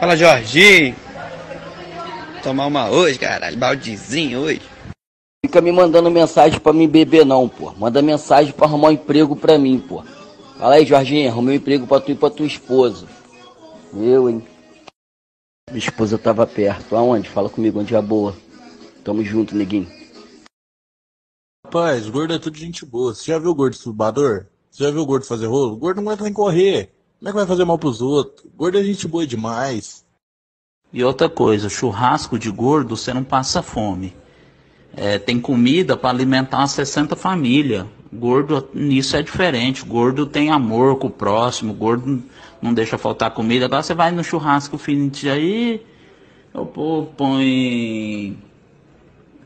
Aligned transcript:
Fala, 0.00 0.16
Jorginho. 0.16 0.94
Tomar 2.42 2.66
uma 2.66 2.90
hoje, 2.90 3.18
caralho. 3.18 3.56
Baldezinho 3.56 4.40
hoje. 4.40 4.62
Fica 5.44 5.60
me 5.60 5.72
mandando 5.72 6.10
mensagem 6.10 6.58
pra 6.58 6.72
mim 6.72 6.88
beber 6.88 7.24
não, 7.24 7.48
pô. 7.48 7.72
Manda 7.72 8.02
mensagem 8.02 8.52
pra 8.52 8.66
arrumar 8.66 8.88
um 8.88 8.92
emprego 8.92 9.36
pra 9.36 9.58
mim, 9.58 9.78
pô. 9.78 10.02
Fala 10.58 10.74
aí, 10.74 10.86
Jorginho, 10.86 11.30
arrumei 11.30 11.54
um 11.54 11.58
emprego 11.58 11.86
pra 11.86 12.00
tu 12.00 12.10
e 12.10 12.14
pra 12.14 12.30
tua 12.30 12.46
esposa. 12.46 13.06
Eu, 13.94 14.28
hein? 14.28 14.46
Minha 15.70 15.78
esposa 15.78 16.18
tava 16.18 16.46
perto. 16.46 16.96
Aonde? 16.96 17.28
Fala 17.28 17.48
comigo, 17.48 17.80
onde 17.80 17.94
é 17.94 18.02
boa. 18.02 18.36
Tamo 19.02 19.22
junto, 19.24 19.56
neguinho. 19.56 19.90
Rapaz, 21.66 22.08
gordo 22.08 22.34
é 22.34 22.38
tudo 22.38 22.56
gente 22.56 22.84
boa. 22.86 23.14
Você 23.14 23.32
já 23.32 23.38
viu 23.38 23.50
o 23.50 23.54
gordo 23.54 23.74
estubador? 23.74 24.46
Você 24.70 24.84
já 24.84 24.90
viu 24.90 25.00
o 25.00 25.06
gordo 25.06 25.26
fazer 25.26 25.46
rolo? 25.46 25.74
O 25.74 25.76
gordo 25.76 26.00
não 26.00 26.08
aguenta 26.08 26.24
nem 26.24 26.32
correr. 26.32 26.93
Como 27.24 27.30
é 27.30 27.32
que 27.32 27.38
vai 27.38 27.46
fazer 27.46 27.64
mal 27.64 27.78
pros 27.78 28.02
outros? 28.02 28.46
Gordo 28.54 28.78
é 28.78 28.84
gente 28.84 29.08
boa 29.08 29.26
demais. 29.26 30.04
E 30.92 31.02
outra 31.02 31.26
coisa, 31.26 31.70
churrasco 31.70 32.38
de 32.38 32.50
gordo, 32.50 32.98
você 32.98 33.14
não 33.14 33.24
passa 33.24 33.62
fome. 33.62 34.14
É, 34.94 35.18
tem 35.18 35.40
comida 35.40 35.96
para 35.96 36.10
alimentar 36.10 36.58
umas 36.58 36.72
60 36.72 37.16
famílias. 37.16 37.86
Gordo, 38.12 38.68
nisso 38.74 39.16
é 39.16 39.22
diferente. 39.22 39.86
Gordo 39.86 40.26
tem 40.26 40.50
amor 40.50 40.98
com 40.98 41.06
o 41.06 41.10
próximo. 41.10 41.72
Gordo 41.72 42.22
não 42.60 42.74
deixa 42.74 42.98
faltar 42.98 43.30
comida. 43.30 43.64
Agora 43.64 43.82
você 43.82 43.94
vai 43.94 44.10
no 44.10 44.22
churrasco 44.22 44.76
fim 44.76 45.08
de 45.08 45.30
aí, 45.30 45.82
o 46.52 46.66
povo 46.66 47.10
põe 47.16 48.36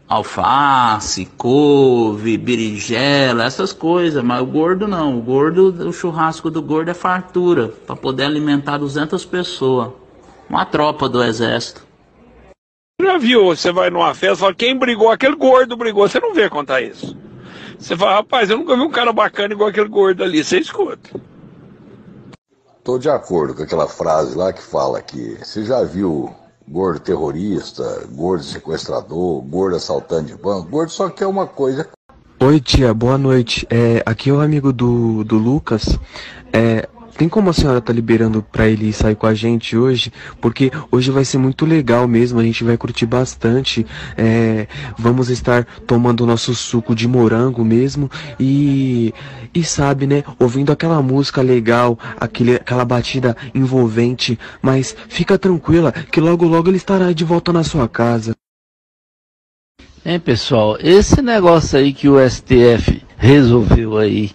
alface, 0.09 1.27
couve, 1.37 2.39
berinjela, 2.39 3.45
essas 3.45 3.73
coisas. 3.73 4.23
Mas 4.25 4.41
o 4.41 4.47
gordo 4.47 4.89
não. 4.89 5.19
O 5.19 5.23
gordo, 5.23 5.89
o 5.89 5.93
churrasco 5.93 6.51
do 6.51 6.63
gordo 6.63 6.91
é 6.91 6.95
fartura 6.95 7.69
para 7.69 7.95
poder 7.95 8.25
alimentar 8.25 8.79
200 8.79 9.25
pessoas. 9.27 9.91
Uma 10.49 10.65
tropa 10.65 11.09
do 11.09 11.23
exército. 11.23 11.87
Já 13.01 13.19
viu? 13.19 13.45
Você 13.47 13.71
vai 13.71 13.91
numa 13.91 14.15
festa 14.15 14.35
e 14.35 14.41
fala, 14.41 14.55
quem 14.55 14.77
brigou? 14.77 15.11
Aquele 15.11 15.37
gordo 15.37 15.77
brigou. 15.77 16.09
Você 16.09 16.19
não 16.19 16.35
vê 16.35 16.49
contar 16.49 16.81
isso. 16.81 17.17
Você 17.79 17.97
fala, 17.97 18.15
rapaz, 18.15 18.51
eu 18.51 18.59
nunca 18.59 18.75
vi 18.75 18.83
um 18.83 18.91
cara 18.91 19.13
bacana 19.13 19.55
igual 19.55 19.69
aquele 19.69 19.89
gordo 19.89 20.25
ali. 20.25 20.43
Você 20.43 20.59
escuta. 20.59 21.21
Tô 22.83 22.99
de 22.99 23.11
acordo 23.11 23.55
com 23.55 23.63
aquela 23.63 23.87
frase 23.87 24.35
lá 24.35 24.53
que 24.53 24.63
fala 24.63 25.03
que 25.03 25.37
você 25.45 25.63
já 25.63 25.85
viu 25.85 26.35
gordo 26.71 27.01
terrorista, 27.01 28.07
gordo 28.13 28.45
sequestrador, 28.45 29.41
gordo 29.43 29.77
assaltante 29.77 30.33
de 30.33 30.41
banco, 30.41 30.69
gordo 30.69 30.91
só 30.91 31.09
quer 31.09 31.27
uma 31.27 31.47
coisa. 31.47 31.89
Oi 32.41 32.61
tia, 32.61 32.95
boa 32.95 33.19
noite. 33.19 33.67
É, 33.69 34.03
aqui 34.07 34.31
é 34.31 34.33
o 34.33 34.41
amigo 34.41 34.73
do, 34.73 35.25
do 35.25 35.37
Lucas. 35.37 35.99
É, 36.53 36.89
tem 37.17 37.29
como 37.29 37.51
a 37.51 37.53
senhora 37.53 37.81
tá 37.81 37.93
liberando 37.93 38.43
para 38.43 38.69
ele 38.69 38.93
sair 38.93 39.15
com 39.15 39.27
a 39.27 39.35
gente 39.35 39.77
hoje? 39.77 40.13
Porque 40.41 40.71
hoje 40.91 41.11
vai 41.11 41.25
ser 41.25 41.39
muito 41.39 41.65
legal 41.65 42.07
mesmo, 42.07 42.39
a 42.39 42.45
gente 42.45 42.65
vai 42.65 42.77
curtir 42.77 43.07
bastante. 43.07 43.87
É, 44.17 44.67
vamos 44.99 45.31
estar 45.31 45.65
tomando 45.87 46.27
nosso 46.27 46.55
suco 46.55 46.95
de 46.95 47.09
morango 47.09 47.65
mesmo 47.65 48.11
e 48.39 49.13
e 49.55 49.65
sabe, 49.65 50.07
né, 50.07 50.23
ouvindo 50.39 50.71
aquela 50.71 51.01
música 51.01 51.41
legal, 51.41 51.99
aquele, 52.21 52.57
aquela 52.57 52.85
batida 52.85 53.37
envolvente, 53.55 54.39
mas 54.61 54.95
fica 55.09 55.39
tranquila 55.39 55.91
que 55.91 56.21
logo 56.21 56.47
logo 56.47 56.69
ele 56.69 56.77
estará 56.77 57.13
de 57.13 57.25
volta 57.25 57.53
na 57.53 57.65
sua 57.65 57.89
casa. 57.89 58.35
Hein, 60.05 60.21
pessoal, 60.21 60.79
esse 60.81 61.21
negócio 61.21 61.79
aí 61.79 61.93
que 61.93 62.09
o 62.09 62.17
STF 62.29 63.03
resolveu 63.17 63.99
aí 63.99 64.31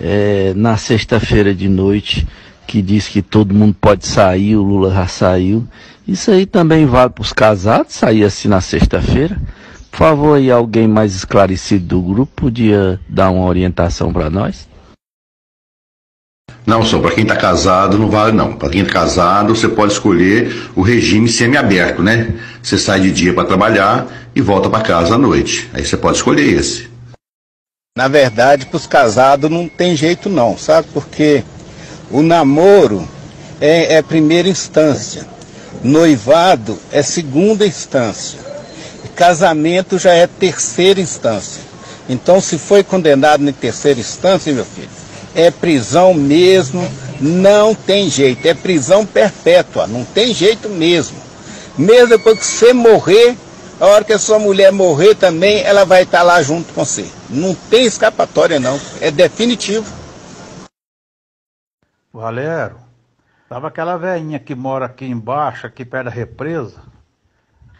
é, 0.00 0.52
na 0.54 0.76
sexta-feira 0.76 1.54
de 1.54 1.68
noite, 1.68 2.26
que 2.66 2.82
diz 2.82 3.08
que 3.08 3.22
todo 3.22 3.54
mundo 3.54 3.76
pode 3.80 4.06
sair, 4.06 4.56
o 4.56 4.62
Lula 4.62 4.92
já 4.92 5.06
saiu. 5.06 5.66
Isso 6.06 6.30
aí 6.30 6.46
também 6.46 6.86
vale 6.86 7.10
para 7.10 7.22
os 7.22 7.32
casados 7.32 7.94
sair 7.94 8.24
assim 8.24 8.48
na 8.48 8.60
sexta-feira. 8.60 9.40
Por 9.90 9.98
favor, 9.98 10.36
aí 10.36 10.50
alguém 10.50 10.88
mais 10.88 11.14
esclarecido 11.14 11.86
do 11.86 12.02
grupo 12.02 12.32
podia 12.34 12.98
dar 13.08 13.30
uma 13.30 13.46
orientação 13.46 14.12
para 14.12 14.28
nós? 14.28 14.68
Não, 16.66 16.82
só 16.82 16.98
para 16.98 17.12
quem 17.12 17.22
está 17.24 17.36
casado 17.36 17.98
não 17.98 18.08
vale 18.08 18.32
não. 18.32 18.54
Para 18.54 18.70
quem 18.70 18.80
está 18.80 18.92
casado, 18.92 19.54
você 19.54 19.68
pode 19.68 19.92
escolher 19.92 20.70
o 20.74 20.82
regime 20.82 21.28
semiaberto, 21.28 22.02
né? 22.02 22.34
Você 22.62 22.78
sai 22.78 23.00
de 23.00 23.12
dia 23.12 23.34
para 23.34 23.44
trabalhar 23.44 24.06
e 24.34 24.40
volta 24.40 24.70
para 24.70 24.82
casa 24.82 25.14
à 25.14 25.18
noite. 25.18 25.68
Aí 25.74 25.84
você 25.84 25.96
pode 25.96 26.16
escolher 26.16 26.58
esse. 26.58 26.93
Na 27.96 28.08
verdade, 28.08 28.66
para 28.66 28.76
os 28.76 28.88
casados 28.88 29.48
não 29.48 29.68
tem 29.68 29.94
jeito 29.94 30.28
não, 30.28 30.58
sabe? 30.58 30.88
Porque 30.92 31.44
o 32.10 32.22
namoro 32.22 33.08
é, 33.60 33.94
é 33.94 34.02
primeira 34.02 34.48
instância, 34.48 35.24
noivado 35.80 36.76
é 36.90 37.04
segunda 37.04 37.64
instância, 37.64 38.40
casamento 39.14 39.96
já 39.96 40.12
é 40.12 40.26
terceira 40.26 41.00
instância. 41.00 41.62
Então, 42.08 42.40
se 42.40 42.58
foi 42.58 42.82
condenado 42.82 43.48
em 43.48 43.52
terceira 43.52 44.00
instância, 44.00 44.52
meu 44.52 44.64
filho, 44.64 44.90
é 45.32 45.52
prisão 45.52 46.12
mesmo, 46.12 46.84
não 47.20 47.76
tem 47.76 48.10
jeito, 48.10 48.44
é 48.44 48.54
prisão 48.54 49.06
perpétua, 49.06 49.86
não 49.86 50.04
tem 50.04 50.34
jeito 50.34 50.68
mesmo. 50.68 51.16
Mesmo 51.78 52.08
depois 52.08 52.40
que 52.40 52.44
você 52.44 52.72
morrer, 52.72 53.36
a 53.80 53.86
hora 53.86 54.02
que 54.02 54.12
a 54.12 54.18
sua 54.18 54.40
mulher 54.40 54.72
morrer 54.72 55.14
também, 55.14 55.62
ela 55.62 55.84
vai 55.84 56.02
estar 56.02 56.24
lá 56.24 56.42
junto 56.42 56.74
com 56.74 56.84
você. 56.84 57.04
Não 57.30 57.54
tem 57.54 57.86
escapatória 57.86 58.60
não, 58.60 58.78
é 59.00 59.10
definitivo. 59.10 59.86
Valério, 62.12 62.78
tava 63.48 63.68
aquela 63.68 63.96
velhinha 63.96 64.38
que 64.38 64.54
mora 64.54 64.86
aqui 64.86 65.04
embaixo, 65.06 65.66
aqui 65.66 65.84
perto 65.84 66.04
da 66.04 66.10
represa, 66.10 66.80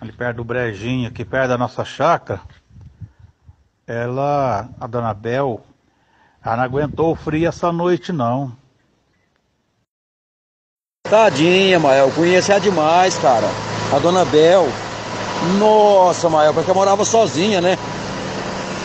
ali 0.00 0.12
perto 0.12 0.38
do 0.38 0.44
brejinho, 0.44 1.08
aqui 1.08 1.24
perto 1.24 1.50
da 1.50 1.58
nossa 1.58 1.84
chácara. 1.84 2.40
Ela, 3.86 4.68
a 4.80 4.86
dona 4.86 5.12
Bel, 5.12 5.64
ela 6.44 6.56
não 6.56 6.64
aguentou 6.64 7.12
o 7.12 7.14
frio 7.14 7.48
essa 7.48 7.70
noite 7.70 8.12
não. 8.12 8.56
Tadinha, 11.08 11.78
Mael, 11.78 12.10
conheci 12.12 12.50
ela 12.50 12.60
demais, 12.60 13.16
cara. 13.18 13.46
A 13.94 13.98
dona 13.98 14.24
Bel. 14.24 14.66
Nossa, 15.58 16.30
Mael, 16.30 16.54
porque 16.54 16.70
eu 16.70 16.74
morava 16.74 17.04
sozinha, 17.04 17.60
né? 17.60 17.76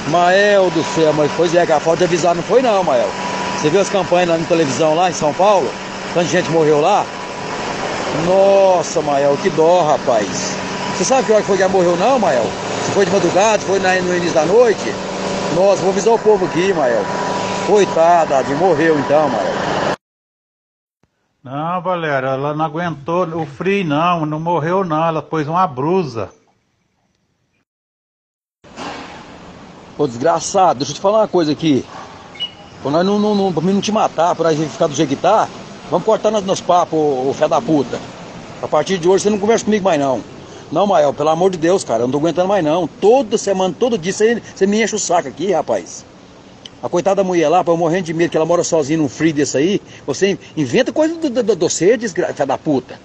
Mael 0.09 0.71
do 0.71 0.83
céu, 0.83 1.13
mas 1.13 1.31
pois 1.37 1.53
é, 1.53 1.65
que 1.65 1.71
a 1.71 1.79
falta 1.79 1.99
de 1.99 2.03
avisar 2.05 2.35
não 2.35 2.41
foi 2.43 2.61
não, 2.61 2.83
Mael. 2.83 3.09
Você 3.55 3.69
viu 3.69 3.79
as 3.79 3.89
campanhas 3.89 4.29
lá 4.29 4.37
na 4.37 4.45
televisão 4.45 4.95
lá 4.95 5.09
em 5.09 5.13
São 5.13 5.33
Paulo? 5.33 5.69
Tanta 6.13 6.25
gente 6.25 6.49
morreu 6.49 6.81
lá? 6.81 7.05
Nossa, 8.25 9.01
Mael, 9.01 9.37
que 9.37 9.49
dó, 9.51 9.83
rapaz. 9.83 10.55
Você 10.95 11.05
sabe 11.05 11.25
que 11.25 11.31
hora 11.31 11.41
que 11.41 11.47
foi 11.47 11.57
que 11.57 11.63
ela 11.63 11.71
morreu 11.71 11.95
não, 11.95 12.17
Mael? 12.17 12.45
Se 12.85 12.91
foi 12.91 13.05
de 13.05 13.11
madrugada, 13.11 13.59
foi 13.59 13.79
no 13.79 14.15
início 14.15 14.33
da 14.33 14.45
noite? 14.45 14.93
Nossa, 15.55 15.81
vou 15.81 15.91
avisar 15.91 16.13
o 16.13 16.19
povo 16.19 16.45
aqui, 16.45 16.73
Mael. 16.73 17.03
Coitada, 17.67 18.43
de 18.43 18.55
morreu 18.55 18.97
então, 18.99 19.29
Mael. 19.29 19.53
Não, 21.43 21.81
Valério, 21.81 22.29
ela 22.29 22.53
não 22.53 22.65
aguentou 22.65 23.25
o 23.27 23.45
frio 23.45 23.85
não, 23.85 24.25
não 24.25 24.39
morreu 24.39 24.83
não, 24.83 25.07
ela 25.07 25.21
pôs 25.21 25.47
uma 25.47 25.65
brusa. 25.67 26.29
Ô 29.99 30.07
desgraçado, 30.07 30.79
deixa 30.79 30.93
eu 30.93 30.95
te 30.95 31.01
falar 31.01 31.19
uma 31.19 31.27
coisa 31.27 31.51
aqui. 31.51 31.83
Pra 32.81 32.89
nós 32.89 33.05
não, 33.05 33.19
não, 33.19 33.35
não, 33.35 33.51
pra 33.51 33.61
mim 33.61 33.73
não 33.73 33.81
te 33.81 33.91
matar, 33.91 34.33
pra 34.33 34.53
gente 34.53 34.69
ficar 34.69 34.87
do 34.87 34.95
jeito 34.95 35.09
que 35.09 35.15
tá, 35.17 35.49
vamos 35.91 36.05
cortar 36.05 36.31
nos, 36.31 36.41
nos 36.45 36.61
papos, 36.61 36.97
ô, 36.97 37.33
fé 37.33 37.49
da 37.49 37.61
puta. 37.61 37.99
A 38.63 38.67
partir 38.69 38.97
de 38.97 39.09
hoje 39.09 39.23
você 39.23 39.29
não 39.29 39.37
conversa 39.37 39.65
comigo 39.65 39.83
mais 39.83 39.99
não. 39.99 40.21
Não, 40.71 40.87
Mael, 40.87 41.13
pelo 41.13 41.27
amor 41.27 41.51
de 41.51 41.57
Deus, 41.57 41.83
cara, 41.83 42.03
eu 42.03 42.07
não 42.07 42.13
tô 42.13 42.17
aguentando 42.17 42.47
mais 42.47 42.63
não. 42.63 42.87
Toda 42.87 43.37
semana, 43.37 43.75
todo 43.77 43.97
dia, 43.97 44.13
você, 44.13 44.41
você 44.55 44.65
me 44.65 44.81
enche 44.81 44.95
o 44.95 44.99
saco 44.99 45.27
aqui, 45.27 45.51
rapaz. 45.51 46.05
A 46.81 46.87
coitada 46.87 47.17
da 47.17 47.23
mulher 47.25 47.49
lá, 47.49 47.61
eu 47.67 47.75
morrendo 47.75 48.05
de 48.05 48.13
medo 48.13 48.31
que 48.31 48.37
ela 48.37 48.45
mora 48.45 48.63
sozinha 48.63 48.97
num 48.97 49.09
frio 49.09 49.33
desse 49.33 49.57
aí, 49.57 49.81
você 50.07 50.39
inventa 50.55 50.93
coisa 50.93 51.15
do, 51.15 51.29
do, 51.29 51.43
do, 51.43 51.55
do 51.57 51.69
ser, 51.69 51.97
desgraça 51.97 52.45
da 52.45 52.57
puta. 52.57 52.97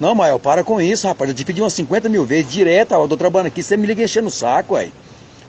Não, 0.00 0.16
Mael, 0.16 0.40
para 0.40 0.64
com 0.64 0.80
isso, 0.80 1.06
rapaz. 1.06 1.30
Eu 1.30 1.36
te 1.36 1.44
pedi 1.44 1.62
umas 1.62 1.72
50 1.74 2.08
mil 2.08 2.24
vezes, 2.24 2.50
direto, 2.50 2.96
ó, 2.96 3.04
eu 3.04 3.08
tô 3.08 3.16
trabalhando 3.16 3.46
aqui, 3.46 3.62
você 3.62 3.76
me 3.76 3.86
liga 3.86 4.02
enchendo 4.02 4.26
o 4.26 4.32
saco, 4.32 4.74
aí. 4.74 4.92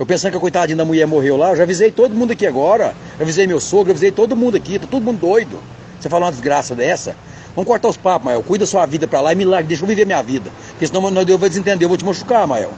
Eu 0.01 0.05
pensando 0.07 0.31
que 0.31 0.37
a 0.37 0.41
coitadinha 0.41 0.75
da 0.75 0.83
mulher 0.83 1.05
morreu 1.05 1.37
lá, 1.37 1.51
eu 1.51 1.55
já 1.55 1.61
avisei 1.61 1.91
todo 1.91 2.15
mundo 2.15 2.33
aqui 2.33 2.47
agora. 2.47 2.95
Já 3.19 3.23
avisei 3.23 3.45
meu 3.45 3.59
sogro, 3.59 3.89
já 3.89 3.91
avisei 3.91 4.11
todo 4.11 4.35
mundo 4.35 4.57
aqui, 4.57 4.79
tá 4.79 4.87
todo 4.89 5.03
mundo 5.03 5.19
doido. 5.19 5.61
Você 5.99 6.09
fala 6.09 6.25
uma 6.25 6.31
desgraça 6.31 6.73
dessa? 6.73 7.15
Vamos 7.55 7.67
cortar 7.67 7.87
os 7.89 7.97
papos, 7.97 8.25
Mael. 8.25 8.41
Cuida 8.41 8.65
da 8.65 8.67
sua 8.67 8.83
vida 8.87 9.07
pra 9.07 9.21
lá 9.21 9.31
e 9.31 9.45
larga, 9.45 9.67
deixa 9.67 9.83
eu 9.83 9.87
viver 9.87 10.07
minha 10.07 10.23
vida. 10.23 10.49
Porque 10.71 10.87
senão 10.87 11.07
eu 11.07 11.37
vou 11.37 11.47
desentender, 11.47 11.85
eu 11.85 11.87
vou 11.87 11.99
te 11.99 12.03
machucar, 12.03 12.47
Mael. 12.47 12.71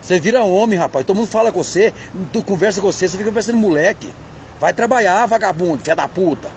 Você 0.00 0.20
vira 0.20 0.44
homem, 0.44 0.78
rapaz. 0.78 1.04
Todo 1.04 1.16
mundo 1.16 1.26
fala 1.26 1.50
com 1.50 1.60
você, 1.60 1.92
conversa 2.46 2.80
com 2.80 2.86
você, 2.86 3.08
você 3.08 3.18
fica 3.18 3.30
conversando 3.30 3.58
moleque. 3.58 4.12
Vai 4.60 4.72
trabalhar, 4.72 5.26
vagabundo, 5.26 5.82
filha 5.82 5.96
da 5.96 6.06
puta. 6.06 6.48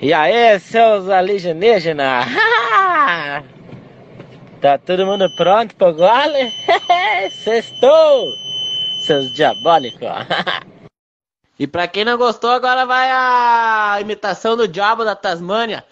E 0.00 0.12
aí, 0.12 0.60
seus 0.60 1.08
alienígenas? 1.08 2.26
tá 4.64 4.78
todo 4.78 5.04
mundo 5.04 5.28
pronto 5.28 5.76
pro 5.76 5.92
gole? 5.92 6.50
Sextou! 7.44 8.34
Seus 9.02 9.30
diabólicos! 9.30 10.08
e 11.60 11.66
pra 11.66 11.86
quem 11.86 12.02
não 12.02 12.16
gostou, 12.16 12.48
agora 12.48 12.86
vai 12.86 13.10
a 13.10 13.98
imitação 14.00 14.56
do 14.56 14.66
diabo 14.66 15.04
da 15.04 15.14
Tasmânia. 15.14 15.84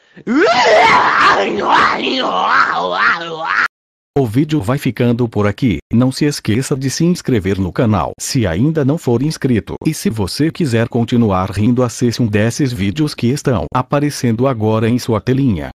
O 4.16 4.26
vídeo 4.26 4.62
vai 4.62 4.78
ficando 4.78 5.28
por 5.28 5.46
aqui. 5.46 5.76
Não 5.92 6.10
se 6.10 6.24
esqueça 6.24 6.74
de 6.74 6.88
se 6.88 7.04
inscrever 7.04 7.58
no 7.58 7.72
canal 7.72 8.12
se 8.18 8.46
ainda 8.46 8.86
não 8.86 8.96
for 8.96 9.22
inscrito. 9.22 9.74
E 9.86 9.92
se 9.92 10.08
você 10.08 10.50
quiser 10.50 10.88
continuar 10.88 11.50
rindo, 11.50 11.82
acesse 11.82 12.22
um 12.22 12.26
desses 12.26 12.72
vídeos 12.72 13.14
que 13.14 13.26
estão 13.26 13.66
aparecendo 13.74 14.46
agora 14.46 14.88
em 14.88 14.98
sua 14.98 15.20
telinha. 15.20 15.70